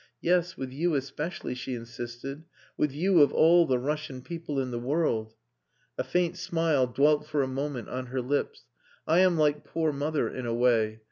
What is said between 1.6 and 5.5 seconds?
insisted. "With you of all the Russian people in the world...."